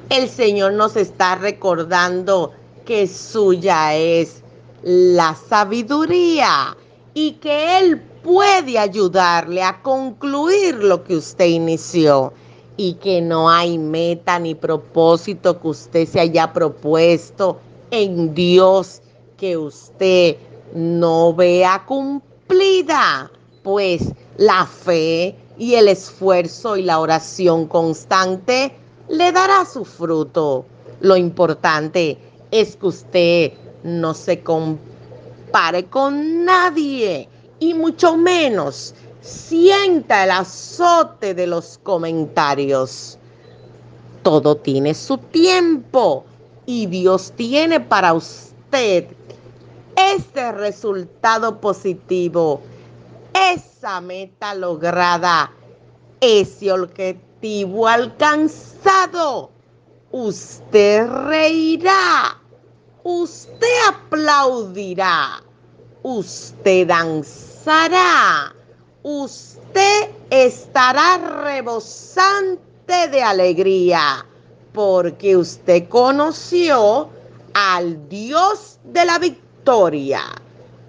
El 0.08 0.30
Señor 0.30 0.72
nos 0.72 0.96
está 0.96 1.34
recordando 1.34 2.54
que 2.88 3.06
suya 3.06 3.94
es 3.94 4.42
la 4.82 5.34
sabiduría 5.34 6.74
y 7.12 7.32
que 7.32 7.78
Él 7.78 8.00
puede 8.00 8.78
ayudarle 8.78 9.62
a 9.62 9.82
concluir 9.82 10.76
lo 10.76 11.04
que 11.04 11.16
usted 11.16 11.44
inició 11.44 12.32
y 12.78 12.94
que 12.94 13.20
no 13.20 13.50
hay 13.50 13.76
meta 13.76 14.38
ni 14.38 14.54
propósito 14.54 15.60
que 15.60 15.68
usted 15.68 16.08
se 16.08 16.18
haya 16.18 16.50
propuesto 16.54 17.58
en 17.90 18.32
Dios 18.32 19.02
que 19.36 19.58
usted 19.58 20.38
no 20.74 21.34
vea 21.34 21.84
cumplida, 21.84 23.30
pues 23.62 24.14
la 24.38 24.64
fe 24.64 25.36
y 25.58 25.74
el 25.74 25.88
esfuerzo 25.88 26.78
y 26.78 26.84
la 26.84 27.00
oración 27.00 27.66
constante 27.66 28.74
le 29.10 29.30
dará 29.30 29.66
su 29.66 29.84
fruto. 29.84 30.64
Lo 31.00 31.16
importante 31.16 32.27
es 32.50 32.76
que 32.76 32.86
usted 32.86 33.52
no 33.82 34.14
se 34.14 34.42
compare 34.42 35.84
con 35.86 36.44
nadie 36.44 37.28
y 37.58 37.74
mucho 37.74 38.16
menos 38.16 38.94
sienta 39.20 40.24
el 40.24 40.30
azote 40.30 41.34
de 41.34 41.46
los 41.46 41.78
comentarios. 41.82 43.18
Todo 44.22 44.56
tiene 44.56 44.94
su 44.94 45.18
tiempo 45.18 46.24
y 46.66 46.86
Dios 46.86 47.32
tiene 47.36 47.80
para 47.80 48.12
usted 48.14 49.06
ese 49.96 50.52
resultado 50.52 51.60
positivo, 51.60 52.60
esa 53.34 54.00
meta 54.00 54.54
lograda, 54.54 55.52
ese 56.20 56.72
objetivo 56.72 57.88
alcanzado. 57.88 59.50
Usted 60.10 61.06
reirá, 61.06 62.37
usted 63.08 63.74
aplaudirá, 63.88 65.42
usted 66.02 66.86
danzará 66.86 68.54
usted 69.02 70.10
estará 70.28 71.16
rebosante 71.44 73.08
de 73.10 73.22
alegría 73.22 74.26
porque 74.72 75.36
usted 75.36 75.88
conoció 75.88 77.08
al 77.54 78.08
Dios 78.08 78.78
de 78.84 79.04
la 79.06 79.18
victoria, 79.18 80.22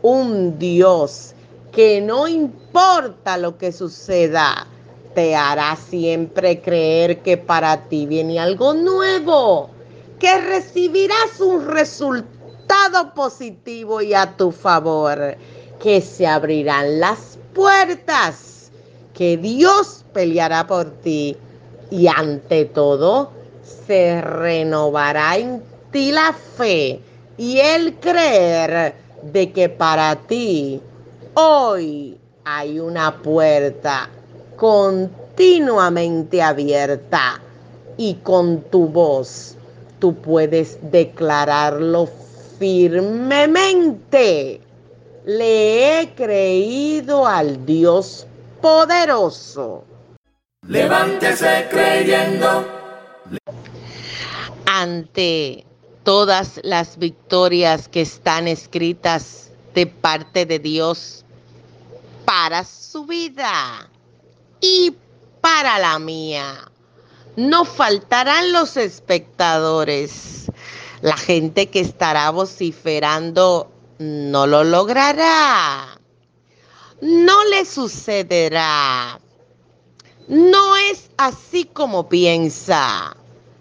un 0.02 0.60
Dios 0.60 1.34
que 1.72 2.02
no 2.02 2.28
importa 2.28 3.38
lo 3.38 3.58
que 3.58 3.72
suceda, 3.72 4.68
te 5.16 5.36
hará 5.36 5.76
siempre 5.76 6.62
creer 6.62 7.22
que 7.22 7.38
para 7.38 7.88
ti 7.88 8.06
viene 8.06 8.40
algo 8.40 8.74
nuevo, 8.74 9.70
que 10.20 10.38
recibirás 10.42 11.40
un 11.40 11.66
resultado 11.66 13.14
positivo 13.16 14.02
y 14.02 14.14
a 14.14 14.36
tu 14.36 14.52
favor, 14.52 15.38
que 15.82 16.02
se 16.02 16.28
abrirán 16.28 17.00
las 17.00 17.40
puertas, 17.54 18.72
que 19.14 19.38
Dios 19.38 20.04
peleará 20.14 20.68
por 20.68 20.92
ti 21.02 21.38
y 21.90 22.08
ante 22.08 22.66
todo 22.66 23.32
se 23.88 24.22
renovará 24.22 25.38
en 25.38 25.64
ti 25.92 26.12
la 26.12 26.34
fe 26.34 27.00
y 27.38 27.60
el 27.60 27.96
creer 27.96 28.96
de 29.24 29.52
que 29.52 29.70
para 29.70 30.16
ti 30.16 30.82
hoy 31.34 32.18
hay 32.44 32.80
una 32.80 33.22
puerta 33.22 34.10
continuamente 34.58 36.42
abierta 36.42 37.42
y 37.98 38.16
con 38.16 38.62
tu 38.64 38.88
voz 38.88 39.56
tú 40.00 40.16
puedes 40.16 40.80
declararlo 40.92 42.10
firmemente 42.58 44.62
le 45.26 46.02
he 46.02 46.16
creído 46.16 47.28
al 47.28 47.66
Dios 47.66 48.26
poderoso. 48.62 49.84
Levántese 50.68 51.68
creyendo. 51.70 52.68
Ante 54.66 55.66
todas 56.04 56.60
las 56.64 56.98
victorias 56.98 57.88
que 57.88 58.02
están 58.02 58.48
escritas 58.48 59.52
de 59.74 59.88
parte 59.88 60.46
de 60.46 60.60
Dios 60.60 61.26
para 62.26 62.64
su 62.64 63.06
vida 63.06 63.90
y 64.62 64.96
para 65.42 65.80
la 65.80 66.00
mía. 66.00 66.69
No 67.40 67.64
faltarán 67.64 68.52
los 68.52 68.76
espectadores, 68.76 70.52
la 71.00 71.16
gente 71.16 71.70
que 71.70 71.80
estará 71.80 72.30
vociferando 72.32 73.72
no 73.98 74.46
lo 74.46 74.66
logrará. 74.66 75.98
No 77.00 77.46
le 77.46 77.64
sucederá. 77.64 79.22
No 80.28 80.76
es 80.76 81.12
así 81.16 81.64
como 81.64 82.10
piensa. 82.10 83.16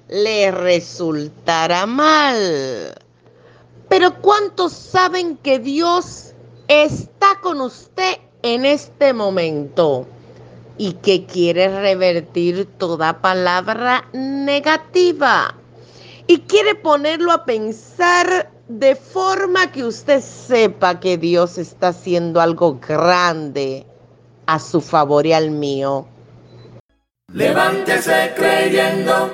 Le 0.09 0.51
resultará 0.51 1.87
mal. 1.87 3.01
Pero 3.88 4.21
¿cuántos 4.21 4.73
saben 4.73 5.37
que 5.37 5.61
Dios 5.61 6.33
está 6.67 7.38
con 7.41 7.61
usted 7.61 8.17
en 8.43 8.64
este 8.64 9.12
momento? 9.12 10.09
Y 10.79 10.93
que 10.95 11.27
quiere 11.27 11.69
revertir 11.81 12.67
toda 12.79 13.21
palabra 13.21 14.09
negativa 14.12 15.55
y 16.27 16.41
quiere 16.41 16.75
ponerlo 16.77 17.33
a 17.33 17.45
pensar 17.45 18.51
de 18.69 18.95
forma 18.95 19.73
que 19.73 19.85
usted 19.85 20.21
sepa 20.21 21.01
que 21.01 21.19
Dios 21.19 21.59
está 21.59 21.88
haciendo 21.88 22.41
algo 22.41 22.79
grande 22.79 23.87
a 24.47 24.59
su 24.59 24.81
favor 24.81 25.27
y 25.27 25.33
al 25.33 25.51
mío. 25.51 26.07
Levántese 27.33 28.33
creyendo. 28.37 29.31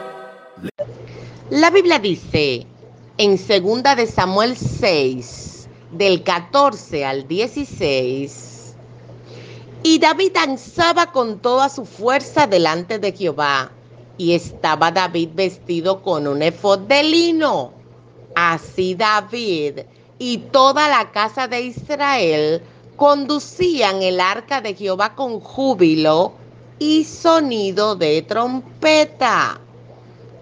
La 1.50 1.70
Biblia 1.70 1.98
dice 1.98 2.66
en 3.18 3.38
segunda 3.38 3.94
de 3.94 4.07
Samuel 4.07 4.57
6, 4.57 5.68
del 5.92 6.24
14 6.24 7.04
al 7.04 7.28
16, 7.28 8.43
y 9.85 9.99
David 10.01 10.33
danzaba 10.33 11.12
con 11.12 11.38
toda 11.38 11.68
su 11.68 11.85
fuerza 11.85 12.49
delante 12.49 12.99
de 12.99 13.12
Jehová, 13.12 13.70
y 14.16 14.33
estaba 14.33 14.90
David 14.90 15.29
vestido 15.35 16.03
con 16.03 16.27
un 16.27 16.42
efod 16.42 16.81
de 16.81 17.03
lino 17.03 17.73
Así 18.35 18.94
David 18.94 19.81
y 20.18 20.38
toda 20.38 20.88
la 20.88 21.12
casa 21.12 21.47
de 21.47 21.62
Israel 21.62 22.62
conducían 22.97 24.03
el 24.03 24.20
arca 24.20 24.61
de 24.61 24.75
Jehová 24.75 25.14
con 25.14 25.38
júbilo 25.38 26.33
y 26.79 27.05
sonido 27.05 27.94
de 27.94 28.23
trompeta. 28.23 29.61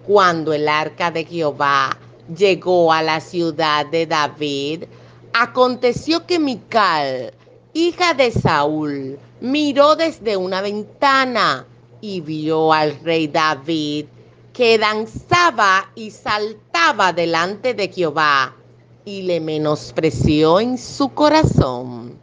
Cuando 0.07 0.53
el 0.53 0.67
arca 0.67 1.11
de 1.11 1.25
Jehová 1.25 1.97
llegó 2.35 2.91
a 2.91 3.03
la 3.03 3.19
ciudad 3.19 3.85
de 3.85 4.07
David, 4.07 4.85
aconteció 5.33 6.25
que 6.25 6.39
Mical, 6.39 7.33
hija 7.73 8.13
de 8.13 8.31
Saúl, 8.31 9.19
miró 9.41 9.95
desde 9.95 10.37
una 10.37 10.61
ventana 10.61 11.65
y 12.01 12.21
vio 12.21 12.71
al 12.71 12.99
rey 13.03 13.27
David 13.27 14.05
que 14.53 14.77
danzaba 14.77 15.89
y 15.95 16.11
saltaba 16.11 17.11
delante 17.11 17.73
de 17.73 17.87
Jehová 17.87 18.55
y 19.03 19.23
le 19.23 19.39
menospreció 19.39 20.59
en 20.59 20.77
su 20.77 21.09
corazón. 21.09 22.19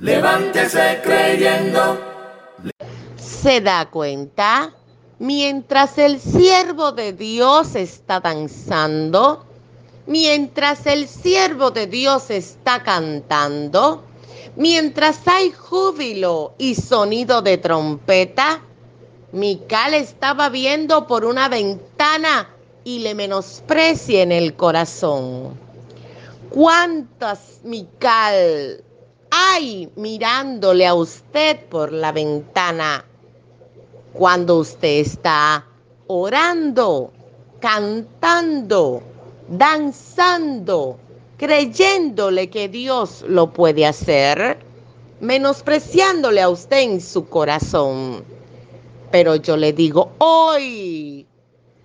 Levántese 0.00 1.00
creyendo. 1.02 2.00
¿Se 3.16 3.60
da 3.60 3.90
cuenta? 3.90 4.72
Mientras 5.18 5.98
el 5.98 6.18
siervo 6.18 6.92
de 6.92 7.12
Dios 7.12 7.76
está 7.76 8.20
danzando, 8.20 9.44
mientras 10.06 10.86
el 10.86 11.06
siervo 11.06 11.70
de 11.70 11.86
Dios 11.86 12.30
está 12.30 12.82
cantando, 12.82 14.02
mientras 14.56 15.26
hay 15.26 15.52
júbilo 15.52 16.54
y 16.58 16.74
sonido 16.74 17.42
de 17.42 17.58
trompeta, 17.58 18.60
Mical 19.32 19.94
estaba 19.94 20.48
viendo 20.48 21.06
por 21.06 21.24
una 21.24 21.48
ventana 21.48 22.50
y 22.84 23.00
le 23.00 23.14
menosprecia 23.14 24.22
en 24.22 24.30
el 24.30 24.54
corazón. 24.54 25.58
¿Cuántas 26.50 27.60
Mical 27.64 28.84
hay 29.30 29.90
mirándole 29.96 30.86
a 30.86 30.94
usted 30.94 31.58
por 31.66 31.92
la 31.92 32.12
ventana 32.12 33.04
cuando 34.12 34.58
usted 34.58 35.00
está 35.00 35.66
orando, 36.06 37.12
cantando, 37.58 39.02
danzando, 39.48 41.00
creyéndole 41.44 42.48
que 42.48 42.70
Dios 42.70 43.22
lo 43.28 43.52
puede 43.52 43.84
hacer, 43.84 44.56
menospreciándole 45.20 46.40
a 46.40 46.48
usted 46.48 46.78
en 46.78 47.02
su 47.02 47.28
corazón? 47.28 48.24
Pero 49.10 49.36
yo 49.36 49.54
le 49.58 49.74
digo, 49.74 50.12
hoy 50.16 51.26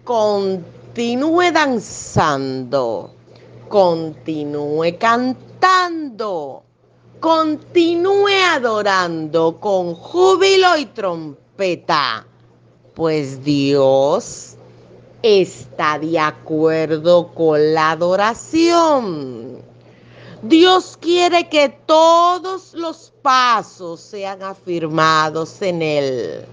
continúe 0.06 1.52
danzando, 1.52 3.14
continúe 3.68 4.98
cantando, 4.98 6.64
continúe 7.20 8.42
adorando 8.54 9.58
con 9.60 9.94
júbilo 9.94 10.78
y 10.78 10.86
trompeta, 10.86 12.26
pues 12.94 13.44
Dios 13.44 14.49
está 15.22 16.00
de 16.00 16.20
acuerdo 16.20 17.34
con 17.34 17.74
la 17.74 17.92
adoración. 17.92 19.62
Dios 20.42 20.98
quiere 21.00 21.50
que 21.50 21.70
todos 21.70 22.74
los 22.74 23.14
pasos 23.22 24.00
sean 24.00 24.42
afirmados 24.44 25.62
en 25.62 25.82
Él 25.82 26.46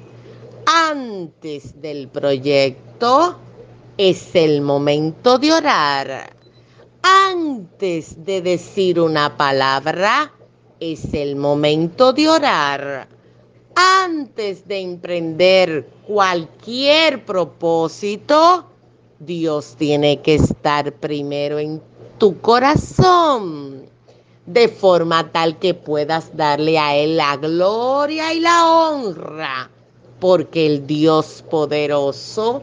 antes 0.67 1.81
del 1.81 2.09
proyecto 2.09 3.39
es 3.97 4.35
el 4.35 4.61
momento 4.61 5.39
de 5.39 5.53
orar. 5.53 6.35
Antes 7.03 8.25
de 8.25 8.43
decir 8.43 9.01
una 9.01 9.37
palabra 9.37 10.33
es 10.81 11.15
el 11.15 11.37
momento 11.37 12.13
de 12.13 12.29
orar. 12.29 13.09
Antes 13.77 14.67
de 14.67 14.81
emprender 14.81 15.87
cualquier 16.07 17.25
propósito, 17.25 18.65
Dios 19.19 19.77
tiene 19.79 20.23
que 20.23 20.37
estar 20.37 20.93
primero 20.95 21.59
en 21.59 21.83
tu 22.19 22.41
corazón, 22.41 23.85
de 24.47 24.69
forma 24.69 25.31
tal 25.31 25.59
que 25.59 25.75
puedas 25.75 26.35
darle 26.37 26.79
a 26.79 26.97
Él 26.97 27.19
la 27.19 27.37
gloria 27.37 28.33
y 28.33 28.41
la 28.41 28.67
honra, 28.67 29.71
porque 30.21 30.67
el 30.67 30.87
Dios 30.87 31.45
poderoso 31.51 32.63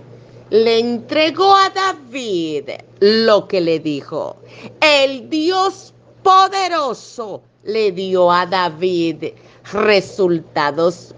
le 0.49 0.79
entregó 0.79 1.55
a 1.55 1.69
David 1.69 2.69
lo 2.99 3.47
que 3.47 3.61
le 3.61 3.79
dijo. 3.79 4.37
El 4.81 5.29
Dios 5.29 5.93
poderoso 6.23 7.43
le 7.63 7.91
dio 7.91 8.31
a 8.31 8.45
David 8.45 9.25
resultados 9.71 11.15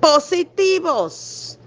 positivos. 0.00 1.58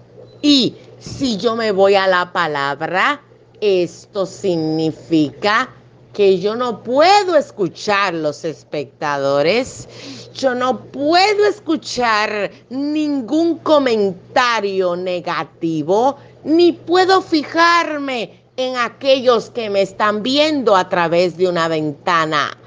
Y 0.41 0.75
si 0.99 1.37
yo 1.37 1.55
me 1.55 1.71
voy 1.71 1.95
a 1.95 2.07
la 2.07 2.31
palabra, 2.31 3.21
esto 3.59 4.25
significa 4.25 5.69
que 6.13 6.39
yo 6.39 6.55
no 6.55 6.83
puedo 6.83 7.35
escuchar 7.37 8.13
los 8.13 8.43
espectadores, 8.43 9.87
yo 10.33 10.53
no 10.55 10.79
puedo 10.79 11.45
escuchar 11.45 12.51
ningún 12.69 13.59
comentario 13.59 14.95
negativo, 14.95 16.17
ni 16.43 16.73
puedo 16.73 17.21
fijarme 17.21 18.41
en 18.57 18.75
aquellos 18.75 19.49
que 19.49 19.69
me 19.69 19.81
están 19.81 20.21
viendo 20.21 20.75
a 20.75 20.89
través 20.89 21.37
de 21.37 21.47
una 21.47 21.67
ventana. 21.67 22.57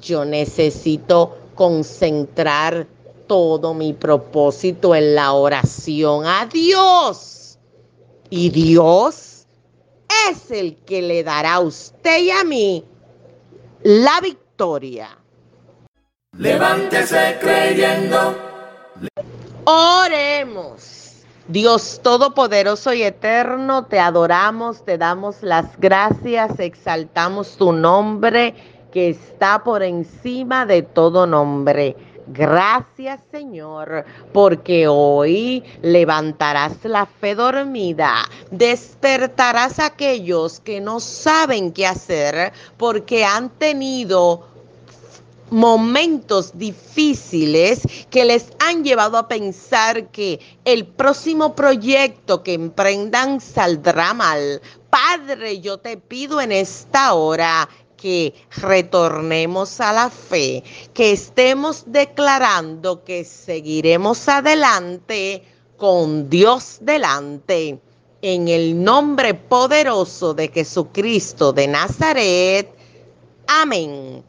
Yo 0.00 0.24
necesito 0.24 1.36
concentrar 1.54 2.86
todo 3.32 3.72
mi 3.72 3.94
propósito 3.94 4.94
en 4.94 5.14
la 5.14 5.32
oración 5.32 6.26
a 6.26 6.44
Dios. 6.44 7.58
Y 8.28 8.50
Dios 8.50 9.46
es 10.28 10.50
el 10.50 10.76
que 10.84 11.00
le 11.00 11.24
dará 11.24 11.54
a 11.54 11.60
usted 11.60 12.24
y 12.24 12.30
a 12.30 12.44
mí 12.44 12.84
la 13.84 14.20
victoria. 14.20 15.16
Levántese 16.36 17.38
creyendo. 17.40 18.36
Oremos. 19.64 21.22
Dios 21.48 22.00
Todopoderoso 22.02 22.92
y 22.92 23.02
Eterno, 23.02 23.86
te 23.86 23.98
adoramos, 23.98 24.84
te 24.84 24.98
damos 24.98 25.42
las 25.42 25.80
gracias, 25.80 26.58
exaltamos 26.58 27.56
tu 27.56 27.72
nombre 27.72 28.54
que 28.92 29.08
está 29.08 29.64
por 29.64 29.82
encima 29.82 30.66
de 30.66 30.82
todo 30.82 31.26
nombre. 31.26 31.96
Gracias 32.26 33.20
Señor, 33.32 34.04
porque 34.32 34.86
hoy 34.86 35.64
levantarás 35.82 36.84
la 36.84 37.04
fe 37.04 37.34
dormida, 37.34 38.24
despertarás 38.50 39.80
a 39.80 39.86
aquellos 39.86 40.60
que 40.60 40.80
no 40.80 41.00
saben 41.00 41.72
qué 41.72 41.86
hacer 41.86 42.52
porque 42.76 43.24
han 43.24 43.50
tenido 43.50 44.46
momentos 45.50 46.56
difíciles 46.56 47.82
que 48.08 48.24
les 48.24 48.46
han 48.58 48.84
llevado 48.84 49.18
a 49.18 49.28
pensar 49.28 50.06
que 50.08 50.40
el 50.64 50.86
próximo 50.86 51.54
proyecto 51.54 52.42
que 52.42 52.54
emprendan 52.54 53.40
saldrá 53.40 54.14
mal. 54.14 54.62
Padre, 54.88 55.60
yo 55.60 55.78
te 55.78 55.96
pido 55.96 56.40
en 56.40 56.52
esta 56.52 57.14
hora 57.14 57.68
que 58.02 58.34
retornemos 58.56 59.80
a 59.80 59.92
la 59.92 60.10
fe, 60.10 60.64
que 60.92 61.12
estemos 61.12 61.84
declarando 61.86 63.04
que 63.04 63.24
seguiremos 63.24 64.28
adelante 64.28 65.44
con 65.76 66.28
Dios 66.28 66.78
delante. 66.80 67.78
En 68.20 68.48
el 68.48 68.82
nombre 68.82 69.34
poderoso 69.34 70.34
de 70.34 70.48
Jesucristo 70.48 71.52
de 71.52 71.68
Nazaret. 71.68 72.74
Amén. 73.46 74.24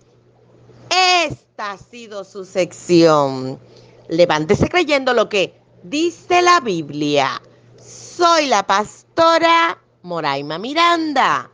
Esta 1.26 1.72
ha 1.72 1.78
sido 1.80 2.24
su 2.24 2.46
sección. 2.46 3.60
Levántese 4.08 4.70
creyendo 4.70 5.16
lo 5.16 5.30
que 5.30 5.60
dice 5.82 6.44
la 6.44 6.60
Biblia. 6.60 7.42
Soy 7.78 8.46
la 8.46 8.68
pastora 8.68 9.80
Moraima 10.04 10.60
Miranda. 10.60 11.50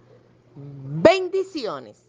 Bendiciones. 0.56 2.09